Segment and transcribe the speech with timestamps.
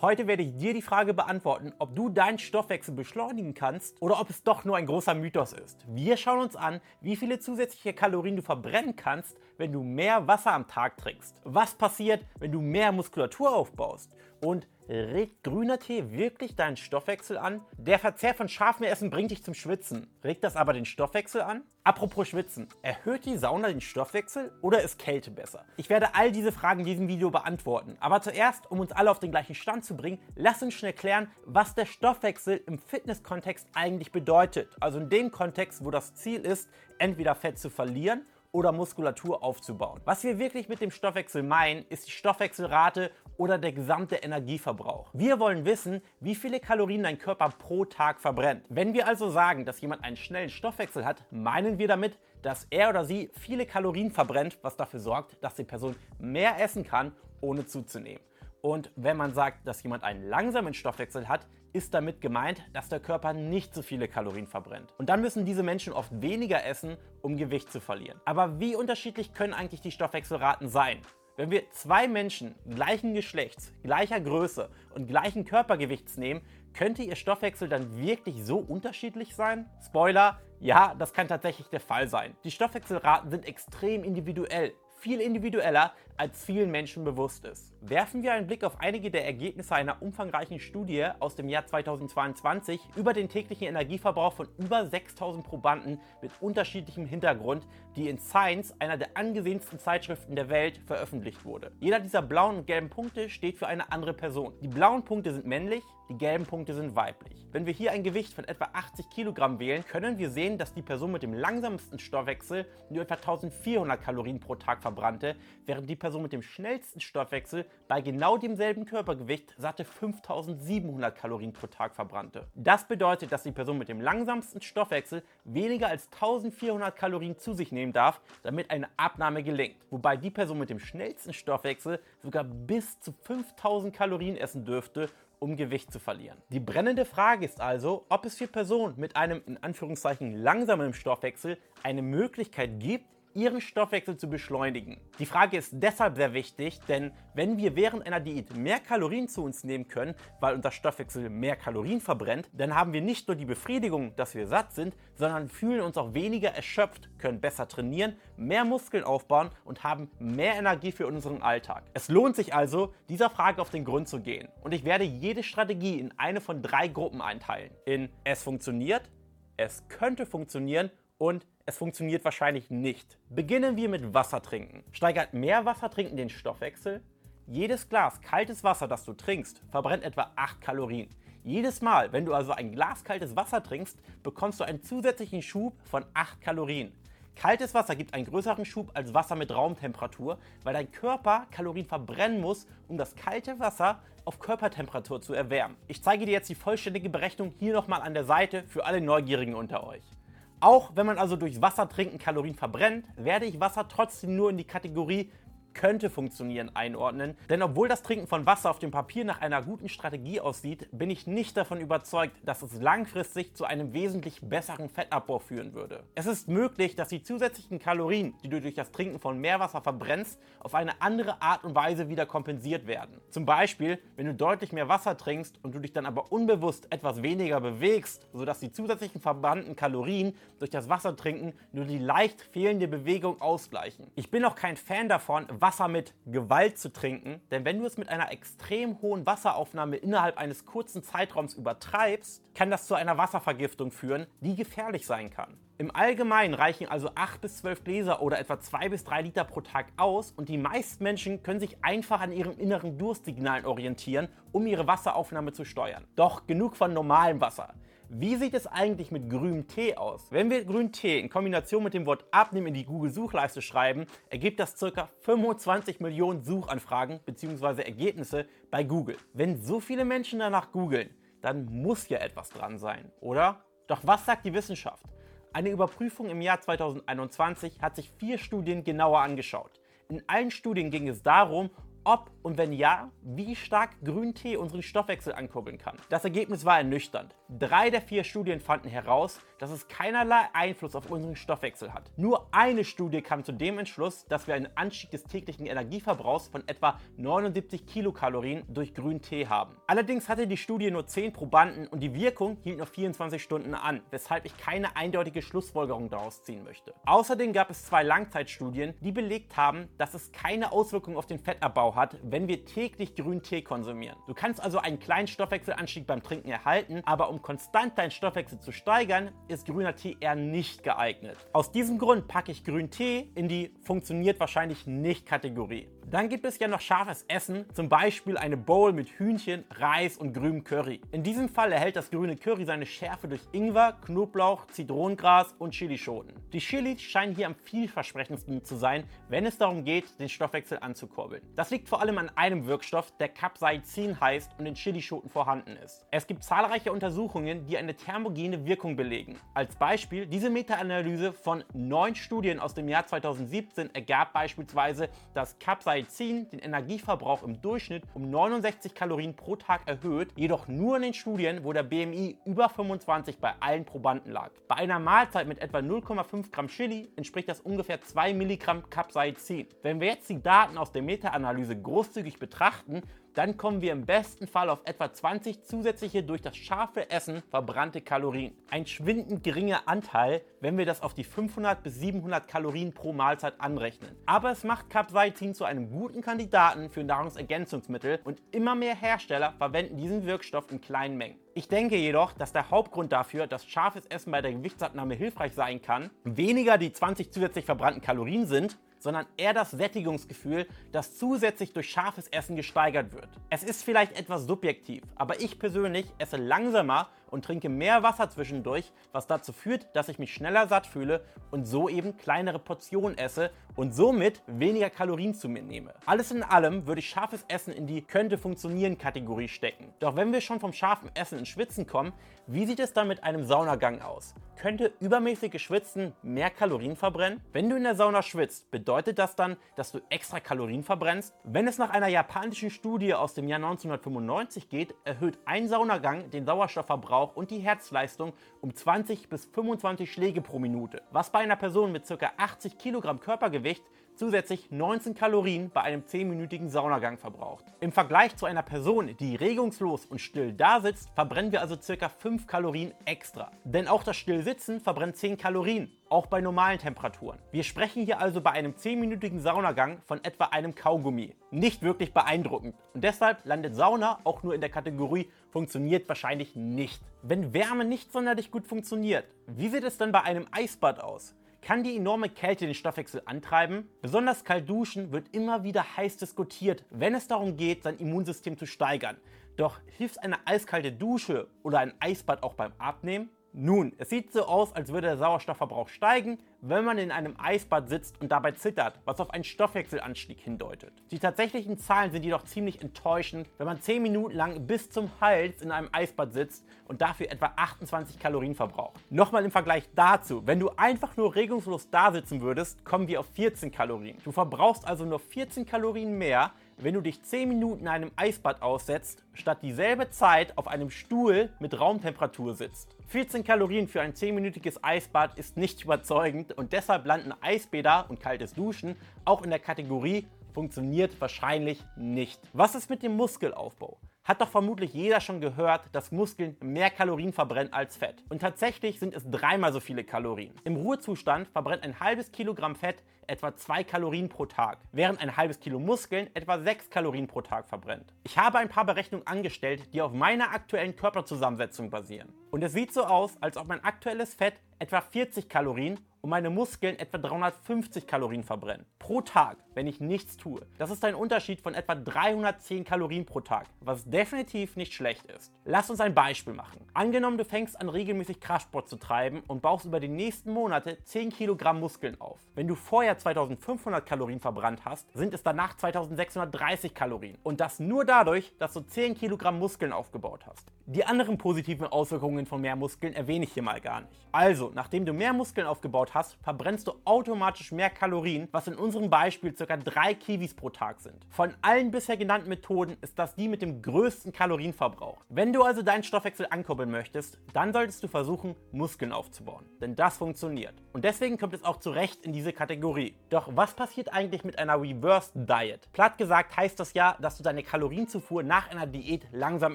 [0.00, 4.30] Heute werde ich dir die Frage beantworten, ob du deinen Stoffwechsel beschleunigen kannst oder ob
[4.30, 5.84] es doch nur ein großer Mythos ist.
[5.88, 10.52] Wir schauen uns an, wie viele zusätzliche Kalorien du verbrennen kannst, wenn du mehr Wasser
[10.52, 11.36] am Tag trinkst.
[11.44, 14.10] Was passiert, wenn du mehr Muskulatur aufbaust?
[14.40, 17.60] Und Regt grüner Tee wirklich deinen Stoffwechsel an?
[17.76, 20.06] Der Verzehr von scharfem Essen bringt dich zum Schwitzen.
[20.24, 21.62] Regt das aber den Stoffwechsel an?
[21.84, 25.66] Apropos Schwitzen, erhöht die Sauna den Stoffwechsel oder ist Kälte besser?
[25.76, 27.98] Ich werde all diese Fragen in diesem Video beantworten.
[28.00, 31.30] Aber zuerst, um uns alle auf den gleichen Stand zu bringen, lass uns schnell klären,
[31.44, 34.74] was der Stoffwechsel im Fitnesskontext eigentlich bedeutet.
[34.80, 38.24] Also in dem Kontext, wo das Ziel ist, entweder Fett zu verlieren
[38.58, 40.00] oder Muskulatur aufzubauen.
[40.04, 45.10] Was wir wirklich mit dem Stoffwechsel meinen, ist die Stoffwechselrate oder der gesamte Energieverbrauch.
[45.12, 48.64] Wir wollen wissen, wie viele Kalorien dein Körper pro Tag verbrennt.
[48.68, 52.88] Wenn wir also sagen, dass jemand einen schnellen Stoffwechsel hat, meinen wir damit, dass er
[52.88, 57.64] oder sie viele Kalorien verbrennt, was dafür sorgt, dass die Person mehr essen kann, ohne
[57.64, 58.20] zuzunehmen.
[58.60, 63.00] Und wenn man sagt, dass jemand einen langsamen Stoffwechsel hat, ist damit gemeint, dass der
[63.00, 64.94] Körper nicht so viele Kalorien verbrennt.
[64.98, 68.20] Und dann müssen diese Menschen oft weniger essen, um Gewicht zu verlieren.
[68.24, 71.00] Aber wie unterschiedlich können eigentlich die Stoffwechselraten sein?
[71.36, 76.40] Wenn wir zwei Menschen gleichen Geschlechts, gleicher Größe und gleichen Körpergewichts nehmen,
[76.74, 79.70] könnte ihr Stoffwechsel dann wirklich so unterschiedlich sein?
[79.86, 82.36] Spoiler, ja, das kann tatsächlich der Fall sein.
[82.42, 87.72] Die Stoffwechselraten sind extrem individuell viel individueller, als vielen Menschen bewusst ist.
[87.80, 92.80] Werfen wir einen Blick auf einige der Ergebnisse einer umfangreichen Studie aus dem Jahr 2022
[92.96, 98.96] über den täglichen Energieverbrauch von über 6000 Probanden mit unterschiedlichem Hintergrund, die in Science, einer
[98.96, 101.70] der angesehensten Zeitschriften der Welt, veröffentlicht wurde.
[101.78, 104.54] Jeder dieser blauen und gelben Punkte steht für eine andere Person.
[104.60, 107.46] Die blauen Punkte sind männlich, die gelben Punkte sind weiblich.
[107.52, 110.82] Wenn wir hier ein Gewicht von etwa 80 Kilogramm wählen, können wir sehen, dass die
[110.82, 116.22] Person mit dem langsamsten Stoffwechsel nur etwa 1400 Kalorien pro Tag verbrannte, während die Person
[116.22, 122.46] mit dem schnellsten Stoffwechsel bei genau demselben Körpergewicht satte 5700 Kalorien pro Tag verbrannte.
[122.54, 127.72] Das bedeutet, dass die Person mit dem langsamsten Stoffwechsel weniger als 1400 Kalorien zu sich
[127.72, 129.76] nehmen darf, damit eine Abnahme gelingt.
[129.90, 135.56] Wobei die Person mit dem schnellsten Stoffwechsel sogar bis zu 5000 Kalorien essen dürfte, um
[135.56, 136.38] Gewicht zu verlieren.
[136.50, 141.58] Die brennende Frage ist also, ob es für Personen mit einem in Anführungszeichen langsamen Stoffwechsel
[141.82, 143.06] eine Möglichkeit gibt,
[143.38, 145.00] ihren Stoffwechsel zu beschleunigen.
[145.20, 149.44] Die Frage ist deshalb sehr wichtig, denn wenn wir während einer Diät mehr Kalorien zu
[149.44, 153.44] uns nehmen können, weil unser Stoffwechsel mehr Kalorien verbrennt, dann haben wir nicht nur die
[153.44, 158.64] Befriedigung, dass wir satt sind, sondern fühlen uns auch weniger erschöpft, können besser trainieren, mehr
[158.64, 161.84] Muskeln aufbauen und haben mehr Energie für unseren Alltag.
[161.94, 164.48] Es lohnt sich also, dieser Frage auf den Grund zu gehen.
[164.64, 167.70] Und ich werde jede Strategie in eine von drei Gruppen einteilen.
[167.84, 169.08] In es funktioniert,
[169.56, 173.18] es könnte funktionieren und es funktioniert wahrscheinlich nicht.
[173.28, 174.84] Beginnen wir mit Wasser trinken.
[174.90, 177.02] Steigert mehr Wasser trinken den Stoffwechsel?
[177.46, 181.10] Jedes Glas kaltes Wasser, das du trinkst, verbrennt etwa 8 Kalorien.
[181.44, 185.74] Jedes Mal, wenn du also ein Glas kaltes Wasser trinkst, bekommst du einen zusätzlichen Schub
[185.84, 186.90] von 8 Kalorien.
[187.36, 192.40] Kaltes Wasser gibt einen größeren Schub als Wasser mit Raumtemperatur, weil dein Körper Kalorien verbrennen
[192.40, 195.76] muss, um das kalte Wasser auf Körpertemperatur zu erwärmen.
[195.86, 199.54] Ich zeige dir jetzt die vollständige Berechnung hier nochmal an der Seite für alle Neugierigen
[199.54, 200.17] unter euch.
[200.60, 204.56] Auch wenn man also durch Wasser trinken Kalorien verbrennt, werde ich Wasser trotzdem nur in
[204.56, 205.30] die Kategorie
[205.78, 207.36] könnte funktionieren einordnen.
[207.48, 211.08] Denn obwohl das Trinken von Wasser auf dem Papier nach einer guten Strategie aussieht, bin
[211.08, 216.02] ich nicht davon überzeugt, dass es langfristig zu einem wesentlich besseren Fettabbau führen würde.
[216.16, 220.40] Es ist möglich, dass die zusätzlichen Kalorien, die du durch das Trinken von Meerwasser verbrennst,
[220.58, 223.20] auf eine andere Art und Weise wieder kompensiert werden.
[223.30, 227.22] Zum Beispiel, wenn du deutlich mehr Wasser trinkst und du dich dann aber unbewusst etwas
[227.22, 233.40] weniger bewegst, sodass die zusätzlichen verbrannten Kalorien durch das Wassertrinken nur die leicht fehlende Bewegung
[233.40, 234.10] ausgleichen.
[234.16, 237.98] Ich bin auch kein Fan davon, Wasser mit Gewalt zu trinken, denn wenn du es
[237.98, 243.90] mit einer extrem hohen Wasseraufnahme innerhalb eines kurzen Zeitraums übertreibst, kann das zu einer Wasservergiftung
[243.90, 245.58] führen, die gefährlich sein kann.
[245.76, 249.60] Im Allgemeinen reichen also 8 bis 12 Gläser oder etwa 2 bis 3 Liter pro
[249.60, 254.66] Tag aus und die meisten Menschen können sich einfach an ihren inneren Durstsignalen orientieren, um
[254.66, 256.06] ihre Wasseraufnahme zu steuern.
[256.16, 257.74] Doch genug von normalem Wasser.
[258.10, 260.32] Wie sieht es eigentlich mit grünem Tee aus?
[260.32, 264.58] Wenn wir grünen Tee in Kombination mit dem Wort abnehmen in die Google-Suchleiste schreiben, ergibt
[264.60, 265.10] das ca.
[265.20, 267.82] 25 Millionen Suchanfragen bzw.
[267.82, 269.18] Ergebnisse bei Google.
[269.34, 271.10] Wenn so viele Menschen danach googeln,
[271.42, 273.62] dann muss ja etwas dran sein, oder?
[273.88, 275.04] Doch was sagt die Wissenschaft?
[275.52, 279.82] Eine Überprüfung im Jahr 2021 hat sich vier Studien genauer angeschaut.
[280.08, 281.68] In allen Studien ging es darum,
[282.04, 285.96] ob und wenn ja, wie stark Grüntee unseren Stoffwechsel ankurbeln kann.
[286.08, 287.34] Das Ergebnis war ernüchternd.
[287.48, 292.10] Drei der vier Studien fanden heraus, dass es keinerlei Einfluss auf unseren Stoffwechsel hat.
[292.16, 296.66] Nur eine Studie kam zu dem Entschluss, dass wir einen Anstieg des täglichen Energieverbrauchs von
[296.68, 299.76] etwa 79 Kilokalorien durch Grüntee haben.
[299.86, 304.02] Allerdings hatte die Studie nur 10 Probanden und die Wirkung hielt noch 24 Stunden an,
[304.10, 306.94] weshalb ich keine eindeutige Schlussfolgerung daraus ziehen möchte.
[307.06, 311.87] Außerdem gab es zwei Langzeitstudien, die belegt haben, dass es keine Auswirkungen auf den Fettabbau
[311.94, 314.16] hat, wenn wir täglich grünen Tee konsumieren.
[314.26, 318.72] Du kannst also einen kleinen Stoffwechselanstieg beim Trinken erhalten, aber um konstant deinen Stoffwechsel zu
[318.72, 321.36] steigern, ist grüner Tee eher nicht geeignet.
[321.52, 325.88] Aus diesem Grund packe ich grünen Tee in die funktioniert wahrscheinlich nicht Kategorie.
[326.10, 330.32] Dann gibt es ja noch scharfes Essen, zum Beispiel eine Bowl mit Hühnchen, Reis und
[330.32, 331.02] grünem Curry.
[331.12, 336.32] In diesem Fall erhält das grüne Curry seine Schärfe durch Ingwer, Knoblauch, Zitronengras und Chilischoten.
[336.54, 341.42] Die Chilis scheinen hier am vielversprechendsten zu sein, wenn es darum geht, den Stoffwechsel anzukurbeln.
[341.56, 346.06] Das liegt vor allem an einem Wirkstoff, der Capsaicin heißt und in Chilischoten vorhanden ist.
[346.10, 349.36] Es gibt zahlreiche Untersuchungen, die eine thermogene Wirkung belegen.
[349.52, 355.97] Als Beispiel, diese Meta-Analyse von neun Studien aus dem Jahr 2017 ergab beispielsweise, dass Capsaicin
[355.98, 361.14] Capsaicin den Energieverbrauch im Durchschnitt um 69 Kalorien pro Tag erhöht, jedoch nur in den
[361.14, 364.50] Studien, wo der BMI über 25 bei allen Probanden lag.
[364.68, 369.66] Bei einer Mahlzeit mit etwa 0,5 Gramm Chili entspricht das ungefähr 2 Milligramm Capsaicin.
[369.82, 373.02] Wenn wir jetzt die Daten aus der Meta-Analyse großzügig betrachten,
[373.34, 378.00] dann kommen wir im besten Fall auf etwa 20 zusätzliche durch das scharfe Essen verbrannte
[378.00, 378.56] Kalorien.
[378.70, 383.60] Ein schwindend geringer Anteil, wenn wir das auf die 500 bis 700 Kalorien pro Mahlzeit
[383.60, 384.16] anrechnen.
[384.26, 389.96] Aber es macht Capsaicin zu einem guten Kandidaten für Nahrungsergänzungsmittel und immer mehr Hersteller verwenden
[389.96, 391.38] diesen Wirkstoff in kleinen Mengen.
[391.54, 395.82] Ich denke jedoch, dass der Hauptgrund dafür, dass scharfes Essen bei der Gewichtsabnahme hilfreich sein
[395.82, 401.90] kann, weniger die 20 zusätzlich verbrannten Kalorien sind, sondern eher das Sättigungsgefühl, das zusätzlich durch
[401.90, 403.28] scharfes Essen gesteigert wird.
[403.50, 408.92] Es ist vielleicht etwas subjektiv, aber ich persönlich esse langsamer und trinke mehr Wasser zwischendurch,
[409.12, 413.50] was dazu führt, dass ich mich schneller satt fühle und so eben kleinere Portionen esse
[413.76, 415.94] und somit weniger Kalorien zu mir nehme.
[416.06, 419.92] Alles in allem würde ich scharfes Essen in die könnte funktionieren Kategorie stecken.
[420.00, 422.12] Doch wenn wir schon vom scharfen Essen ins Schwitzen kommen,
[422.46, 424.34] wie sieht es dann mit einem Saunagang aus?
[424.56, 427.40] Könnte übermäßiges Schwitzen mehr Kalorien verbrennen?
[427.52, 431.32] Wenn du in der Sauna schwitzt, bedeutet das dann, dass du extra Kalorien verbrennst?
[431.44, 436.44] Wenn es nach einer japanischen Studie aus dem Jahr 1995 geht, erhöht ein Saunagang den
[436.44, 441.56] Sauerstoffverbrauch Herzverbrauch und die Herzleistung um 20 bis 25 Schläge pro Minute, was bei einer
[441.56, 442.32] Person mit ca.
[442.36, 443.82] 80 Kilogramm Körpergewicht
[444.18, 447.64] zusätzlich 19 Kalorien bei einem 10-minütigen Saunagang verbraucht.
[447.80, 452.08] Im Vergleich zu einer Person, die regungslos und still da sitzt, verbrennen wir also ca.
[452.08, 453.52] 5 Kalorien extra.
[453.64, 457.38] Denn auch das Stillsitzen verbrennt 10 Kalorien, auch bei normalen Temperaturen.
[457.52, 461.36] Wir sprechen hier also bei einem 10-minütigen Saunagang von etwa einem Kaugummi.
[461.52, 462.74] Nicht wirklich beeindruckend.
[462.94, 467.00] Und deshalb landet Sauna auch nur in der Kategorie funktioniert wahrscheinlich nicht.
[467.22, 471.34] Wenn Wärme nicht sonderlich gut funktioniert, wie sieht es dann bei einem Eisbad aus?
[471.60, 473.90] Kann die enorme Kälte den Stoffwechsel antreiben?
[474.00, 478.64] Besonders kalt duschen wird immer wieder heiß diskutiert, wenn es darum geht, sein Immunsystem zu
[478.64, 479.16] steigern.
[479.56, 483.28] Doch hilft eine eiskalte Dusche oder ein Eisbad auch beim Abnehmen?
[483.52, 487.88] Nun, es sieht so aus, als würde der Sauerstoffverbrauch steigen, wenn man in einem Eisbad
[487.88, 490.92] sitzt und dabei zittert, was auf einen Stoffwechselanstieg hindeutet.
[491.10, 495.62] Die tatsächlichen Zahlen sind jedoch ziemlich enttäuschend, wenn man 10 Minuten lang bis zum Hals
[495.62, 499.00] in einem Eisbad sitzt und dafür etwa 28 Kalorien verbraucht.
[499.10, 503.26] Nochmal im Vergleich dazu, wenn du einfach nur regungslos da sitzen würdest, kommen wir auf
[503.34, 504.18] 14 Kalorien.
[504.24, 508.62] Du verbrauchst also nur 14 Kalorien mehr, wenn du dich 10 Minuten in einem Eisbad
[508.62, 512.94] aussetzt, statt dieselbe Zeit auf einem Stuhl mit Raumtemperatur sitzt.
[513.08, 518.54] 14 Kalorien für ein 10-minütiges Eisbad ist nicht überzeugend und deshalb landen Eisbäder und kaltes
[518.54, 522.40] Duschen auch in der Kategorie funktioniert wahrscheinlich nicht.
[522.52, 523.98] Was ist mit dem Muskelaufbau?
[524.28, 528.22] Hat doch vermutlich jeder schon gehört, dass Muskeln mehr Kalorien verbrennen als Fett.
[528.28, 530.52] Und tatsächlich sind es dreimal so viele Kalorien.
[530.64, 535.60] Im Ruhezustand verbrennt ein halbes Kilogramm Fett etwa 2 Kalorien pro Tag, während ein halbes
[535.60, 538.12] Kilo Muskeln etwa 6 Kalorien pro Tag verbrennt.
[538.24, 542.30] Ich habe ein paar Berechnungen angestellt, die auf meiner aktuellen Körperzusammensetzung basieren.
[542.50, 546.50] Und es sieht so aus, als ob mein aktuelles Fett etwa 40 Kalorien und meine
[546.50, 548.86] Muskeln etwa 350 Kalorien verbrennen.
[548.98, 550.60] Pro Tag, wenn ich nichts tue.
[550.78, 555.52] Das ist ein Unterschied von etwa 310 Kalorien pro Tag, was definitiv nicht schlecht ist.
[555.64, 556.84] Lass uns ein Beispiel machen.
[556.94, 561.30] Angenommen, du fängst an regelmäßig Kraftsport zu treiben und baust über die nächsten Monate 10
[561.30, 562.40] Kilogramm Muskeln auf.
[562.54, 567.38] Wenn du vorher 2500 Kalorien verbrannt hast, sind es danach 2630 Kalorien.
[567.42, 570.72] Und das nur dadurch, dass du 10 Kilogramm Muskeln aufgebaut hast.
[570.90, 574.26] Die anderen positiven Auswirkungen von mehr Muskeln erwähne ich hier mal gar nicht.
[574.32, 579.10] Also, nachdem du mehr Muskeln aufgebaut hast, verbrennst du automatisch mehr Kalorien, was in unserem
[579.10, 579.76] Beispiel ca.
[579.76, 581.26] 3 Kiwis pro Tag sind.
[581.28, 585.18] Von allen bisher genannten Methoden ist das die mit dem größten Kalorienverbrauch.
[585.28, 589.66] Wenn du also deinen Stoffwechsel ankurbeln möchtest, dann solltest du versuchen, Muskeln aufzubauen.
[589.82, 590.74] Denn das funktioniert.
[590.94, 593.14] Und deswegen kommt es auch zu Recht in diese Kategorie.
[593.28, 595.92] Doch was passiert eigentlich mit einer Reversed Diet?
[595.92, 599.74] Platt gesagt heißt das ja, dass du deine Kalorienzufuhr nach einer Diät langsam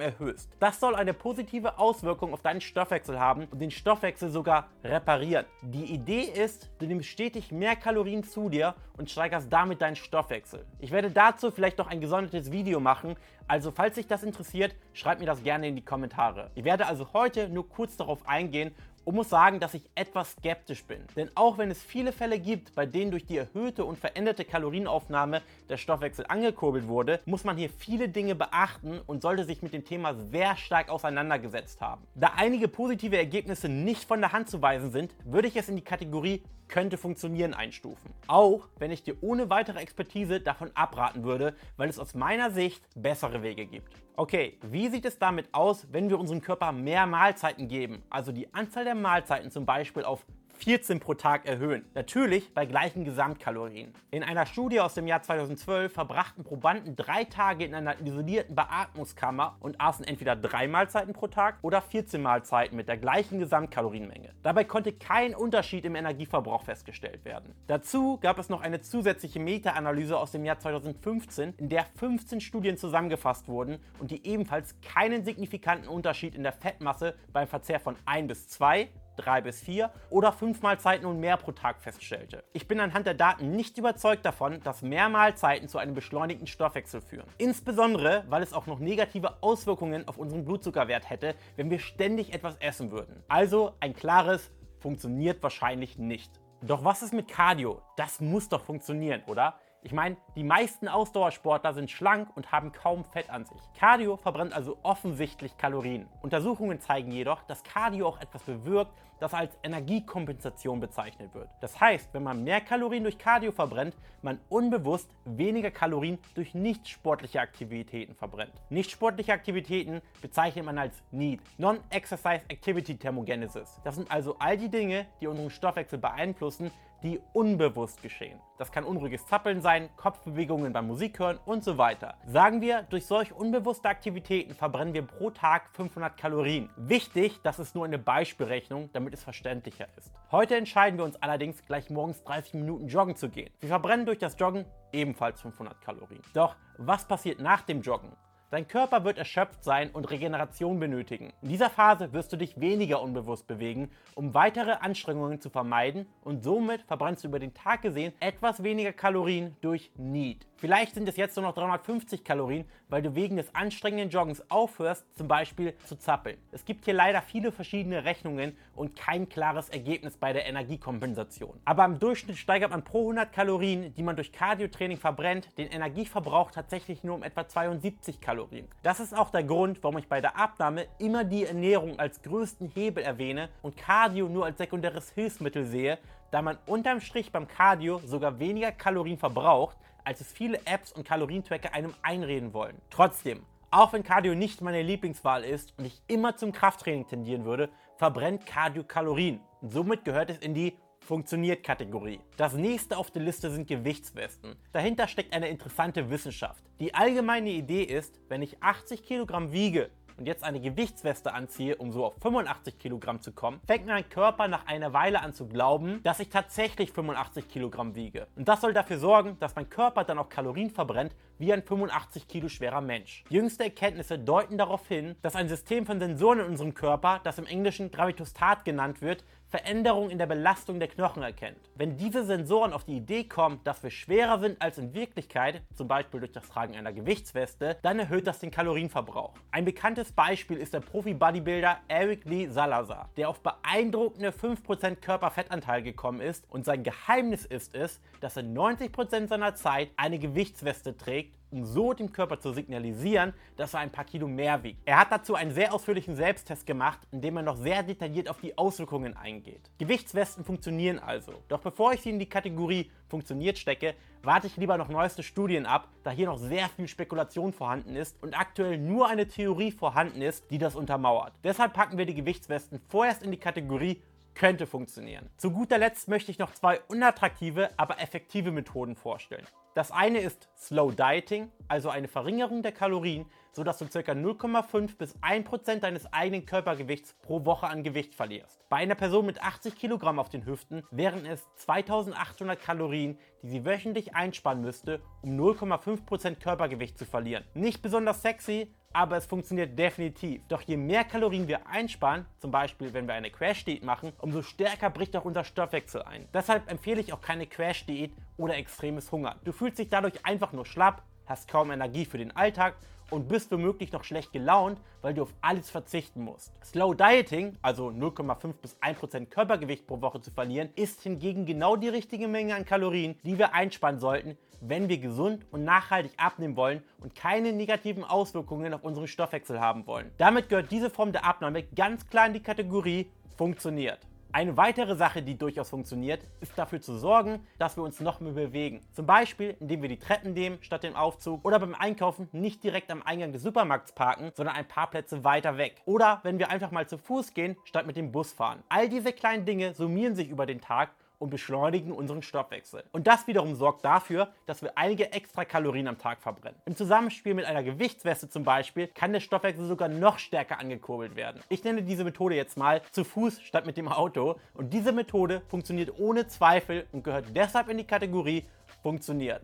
[0.00, 0.50] erhöhst.
[0.58, 5.44] Das soll eine positive Auswirkung auf deinen Stoffwechsel haben und den Stoffwechsel sogar reparieren.
[5.60, 10.64] Die Idee ist, du nimmst stetig mehr Kalorien zu dir und steigerst damit deinen Stoffwechsel.
[10.78, 15.20] Ich werde dazu vielleicht noch ein gesondertes Video machen, also falls dich das interessiert, schreib
[15.20, 16.50] mir das gerne in die Kommentare.
[16.54, 20.84] Ich werde also heute nur kurz darauf eingehen und muss sagen, dass ich etwas skeptisch
[20.84, 21.00] bin.
[21.14, 25.42] Denn auch wenn es viele Fälle gibt, bei denen durch die erhöhte und veränderte Kalorienaufnahme
[25.68, 29.84] der Stoffwechsel angekurbelt wurde, muss man hier viele Dinge beachten und sollte sich mit dem
[29.84, 32.06] Thema sehr stark auseinandergesetzt haben.
[32.14, 35.76] Da einige positive Ergebnisse nicht von der Hand zu weisen sind, würde ich es in
[35.76, 38.10] die Kategorie könnte funktionieren einstufen.
[38.26, 42.82] Auch wenn ich dir ohne weitere Expertise davon abraten würde, weil es aus meiner Sicht
[42.94, 43.92] bessere Wege gibt.
[44.16, 48.02] Okay, wie sieht es damit aus, wenn wir unserem Körper mehr Mahlzeiten geben?
[48.10, 50.24] Also die Anzahl der Mahlzeiten zum Beispiel auf
[50.56, 51.84] 14 pro Tag erhöhen.
[51.94, 53.92] Natürlich bei gleichen Gesamtkalorien.
[54.10, 59.56] In einer Studie aus dem Jahr 2012 verbrachten Probanden drei Tage in einer isolierten Beatmungskammer
[59.60, 64.30] und aßen entweder drei Mahlzeiten pro Tag oder 14 Mahlzeiten mit der gleichen Gesamtkalorienmenge.
[64.42, 67.54] Dabei konnte kein Unterschied im Energieverbrauch festgestellt werden.
[67.66, 72.76] Dazu gab es noch eine zusätzliche Meta-Analyse aus dem Jahr 2015, in der 15 Studien
[72.76, 78.28] zusammengefasst wurden und die ebenfalls keinen signifikanten Unterschied in der Fettmasse beim Verzehr von 1
[78.28, 82.44] bis 2 drei bis vier oder fünf Mahlzeiten und mehr pro Tag feststellte.
[82.52, 87.00] Ich bin anhand der Daten nicht überzeugt davon, dass mehr Mahlzeiten zu einem beschleunigten Stoffwechsel
[87.00, 87.26] führen.
[87.38, 92.56] Insbesondere, weil es auch noch negative Auswirkungen auf unseren Blutzuckerwert hätte, wenn wir ständig etwas
[92.56, 93.22] essen würden.
[93.28, 96.40] Also ein klares funktioniert wahrscheinlich nicht.
[96.62, 97.82] Doch was ist mit Cardio?
[97.96, 99.58] Das muss doch funktionieren, oder?
[99.84, 103.60] Ich meine, die meisten Ausdauersportler sind schlank und haben kaum Fett an sich.
[103.78, 106.08] Cardio verbrennt also offensichtlich Kalorien.
[106.22, 111.50] Untersuchungen zeigen jedoch, dass Cardio auch etwas bewirkt, das als Energiekompensation bezeichnet wird.
[111.60, 116.88] Das heißt, wenn man mehr Kalorien durch Cardio verbrennt, man unbewusst weniger Kalorien durch nicht
[116.88, 118.54] sportliche Aktivitäten verbrennt.
[118.70, 123.80] Nicht sportliche Aktivitäten bezeichnet man als NEAT, Non-Exercise Activity Thermogenesis.
[123.84, 126.70] Das sind also all die Dinge, die unseren Stoffwechsel beeinflussen,
[127.04, 128.40] die unbewusst geschehen.
[128.56, 132.14] Das kann unruhiges Zappeln sein, Kopfbewegungen beim Musikhören und so weiter.
[132.26, 136.70] Sagen wir, durch solch unbewusste Aktivitäten verbrennen wir pro Tag 500 Kalorien.
[136.76, 140.12] Wichtig, das ist nur eine Beispielrechnung, damit es verständlicher ist.
[140.32, 143.52] Heute entscheiden wir uns allerdings, gleich morgens 30 Minuten joggen zu gehen.
[143.60, 146.22] Wir verbrennen durch das Joggen ebenfalls 500 Kalorien.
[146.32, 148.12] Doch was passiert nach dem Joggen?
[148.54, 151.32] Dein Körper wird erschöpft sein und Regeneration benötigen.
[151.42, 156.44] In dieser Phase wirst du dich weniger unbewusst bewegen, um weitere Anstrengungen zu vermeiden und
[156.44, 160.46] somit verbrennst du über den Tag gesehen etwas weniger Kalorien durch Need.
[160.64, 165.04] Vielleicht sind es jetzt nur noch 350 Kalorien, weil du wegen des anstrengenden Joggens aufhörst,
[165.14, 166.38] zum Beispiel zu zappeln.
[166.52, 171.60] Es gibt hier leider viele verschiedene Rechnungen und kein klares Ergebnis bei der Energiekompensation.
[171.66, 176.50] Aber im Durchschnitt steigert man pro 100 Kalorien, die man durch Cardiotraining verbrennt, den Energieverbrauch
[176.50, 178.66] tatsächlich nur um etwa 72 Kalorien.
[178.82, 182.68] Das ist auch der Grund, warum ich bei der Abnahme immer die Ernährung als größten
[182.68, 185.98] Hebel erwähne und Cardio nur als sekundäres Hilfsmittel sehe,
[186.30, 191.06] da man unterm Strich beim Cardio sogar weniger Kalorien verbraucht, als es viele Apps und
[191.06, 192.80] Kalorientracker einem einreden wollen.
[192.90, 197.70] Trotzdem, auch wenn Cardio nicht meine Lieblingswahl ist und ich immer zum Krafttraining tendieren würde,
[197.96, 199.40] verbrennt Cardio Kalorien.
[199.60, 202.20] Und somit gehört es in die funktioniert Kategorie.
[202.36, 204.56] Das nächste auf der Liste sind Gewichtswesten.
[204.72, 206.62] Dahinter steckt eine interessante Wissenschaft.
[206.80, 211.92] Die allgemeine Idee ist, wenn ich 80 Kilogramm wiege und jetzt eine Gewichtsweste anziehe, um
[211.92, 216.02] so auf 85 Kilogramm zu kommen, fängt mein Körper nach einer Weile an zu glauben,
[216.02, 218.26] dass ich tatsächlich 85 Kilogramm wiege.
[218.36, 222.28] Und das soll dafür sorgen, dass mein Körper dann auch Kalorien verbrennt, wie ein 85
[222.28, 223.24] Kilo schwerer Mensch.
[223.28, 227.46] Jüngste Erkenntnisse deuten darauf hin, dass ein System von Sensoren in unserem Körper, das im
[227.46, 231.70] Englischen Gravitostat genannt wird, Veränderungen in der Belastung der Knochen erkennt.
[231.76, 235.86] Wenn diese Sensoren auf die Idee kommen, dass wir schwerer sind als in Wirklichkeit, zum
[235.86, 239.34] Beispiel durch das Tragen einer Gewichtsweste, dann erhöht das den Kalorienverbrauch.
[239.52, 246.20] Ein bekanntes Beispiel ist der Profi-Bodybuilder Eric Lee Salazar, der auf beeindruckende 5% Körperfettanteil gekommen
[246.20, 251.64] ist und sein Geheimnis ist es, dass er 90% seiner Zeit eine Gewichtsweste trägt um
[251.64, 254.80] so dem Körper zu signalisieren, dass er ein paar Kilo mehr wiegt.
[254.84, 258.40] Er hat dazu einen sehr ausführlichen Selbsttest gemacht, in dem er noch sehr detailliert auf
[258.40, 259.70] die Auswirkungen eingeht.
[259.78, 261.32] Gewichtswesten funktionieren also.
[261.48, 265.64] Doch bevor ich sie in die Kategorie funktioniert stecke, warte ich lieber noch neueste Studien
[265.66, 270.22] ab, da hier noch sehr viel Spekulation vorhanden ist und aktuell nur eine Theorie vorhanden
[270.22, 271.32] ist, die das untermauert.
[271.44, 274.02] Deshalb packen wir die Gewichtswesten vorerst in die Kategorie
[274.34, 275.30] könnte funktionieren.
[275.36, 279.46] Zu guter Letzt möchte ich noch zwei unattraktive, aber effektive Methoden vorstellen.
[279.74, 284.12] Das eine ist Slow Dieting, also eine Verringerung der Kalorien, sodass du ca.
[284.12, 288.68] 0,5 bis 1% deines eigenen Körpergewichts pro Woche an Gewicht verlierst.
[288.68, 293.64] Bei einer Person mit 80 Kilogramm auf den Hüften wären es 2800 Kalorien, die sie
[293.64, 297.44] wöchentlich einsparen müsste, um 0,5% Körpergewicht zu verlieren.
[297.54, 300.40] Nicht besonders sexy, aber es funktioniert definitiv.
[300.48, 304.88] Doch je mehr Kalorien wir einsparen, zum Beispiel wenn wir eine Crash-Diät machen, umso stärker
[304.88, 306.26] bricht auch unser Stoffwechsel ein.
[306.32, 309.38] Deshalb empfehle ich auch keine Crash-Diät oder extremes Hungern.
[309.44, 312.76] Du fühlst dich dadurch einfach nur schlapp, hast kaum Energie für den Alltag
[313.10, 316.52] und bist womöglich noch schlecht gelaunt, weil du auf alles verzichten musst.
[316.64, 321.88] Slow Dieting, also 0,5 bis 1% Körpergewicht pro Woche zu verlieren, ist hingegen genau die
[321.88, 326.82] richtige Menge an Kalorien, die wir einsparen sollten, wenn wir gesund und nachhaltig abnehmen wollen
[327.00, 330.10] und keine negativen Auswirkungen auf unseren Stoffwechsel haben wollen.
[330.16, 333.98] Damit gehört diese Form der Abnahme ganz klar in die Kategorie funktioniert.
[334.34, 338.32] Eine weitere Sache, die durchaus funktioniert, ist dafür zu sorgen, dass wir uns noch mehr
[338.32, 338.84] bewegen.
[338.90, 342.90] Zum Beispiel, indem wir die Treppen nehmen statt dem Aufzug oder beim Einkaufen nicht direkt
[342.90, 345.80] am Eingang des Supermarkts parken, sondern ein paar Plätze weiter weg.
[345.84, 348.64] Oder wenn wir einfach mal zu Fuß gehen, statt mit dem Bus fahren.
[348.68, 352.84] All diese kleinen Dinge summieren sich über den Tag und beschleunigen unseren Stoffwechsel.
[352.92, 356.60] Und das wiederum sorgt dafür, dass wir einige extra Kalorien am Tag verbrennen.
[356.66, 361.42] Im Zusammenspiel mit einer Gewichtsweste zum Beispiel kann der Stoffwechsel sogar noch stärker angekurbelt werden.
[361.48, 365.42] Ich nenne diese Methode jetzt mal zu Fuß statt mit dem Auto und diese Methode
[365.48, 368.44] funktioniert ohne Zweifel und gehört deshalb in die Kategorie
[368.82, 369.42] funktioniert.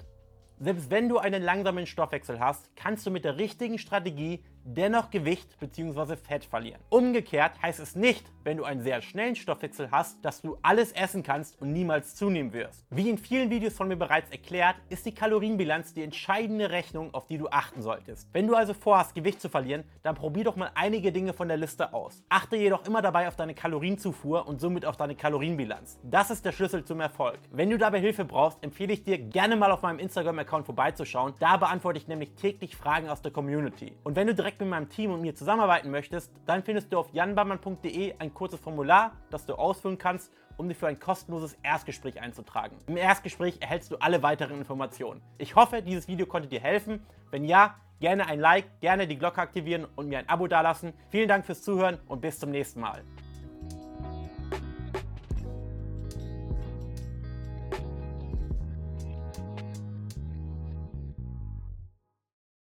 [0.62, 5.58] Selbst wenn du einen langsamen Stoffwechsel hast, kannst du mit der richtigen Strategie dennoch Gewicht
[5.58, 6.16] bzw.
[6.16, 6.80] Fett verlieren.
[6.88, 11.22] Umgekehrt heißt es nicht, wenn du einen sehr schnellen Stoffwechsel hast, dass du alles essen
[11.22, 12.86] kannst und niemals zunehmen wirst.
[12.90, 17.26] Wie in vielen Videos von mir bereits erklärt, ist die Kalorienbilanz die entscheidende Rechnung, auf
[17.26, 18.28] die du achten solltest.
[18.32, 21.56] Wenn du also vorhast, Gewicht zu verlieren, dann probier doch mal einige Dinge von der
[21.56, 22.22] Liste aus.
[22.28, 25.98] Achte jedoch immer dabei auf deine Kalorienzufuhr und somit auf deine Kalorienbilanz.
[26.02, 27.38] Das ist der Schlüssel zum Erfolg.
[27.50, 31.34] Wenn du dabei Hilfe brauchst, empfehle ich dir gerne mal auf meinem Instagram-Account vorbeizuschauen.
[31.40, 33.92] Da beantworte ich nämlich täglich Fragen aus der Community.
[34.04, 37.12] Und wenn du direkt mit meinem Team und mir zusammenarbeiten möchtest, dann findest du auf
[37.12, 42.76] janbarmann.de ein kurzes Formular, das du ausfüllen kannst, um dich für ein kostenloses Erstgespräch einzutragen.
[42.86, 45.22] Im Erstgespräch erhältst du alle weiteren Informationen.
[45.38, 47.04] Ich hoffe, dieses Video konnte dir helfen.
[47.30, 50.92] Wenn ja, gerne ein Like, gerne die Glocke aktivieren und mir ein Abo dalassen.
[51.10, 53.04] Vielen Dank fürs Zuhören und bis zum nächsten Mal.